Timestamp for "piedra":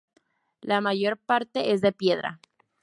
1.91-2.39